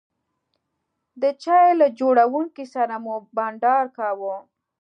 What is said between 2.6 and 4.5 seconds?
سره مو بانډار کاوه.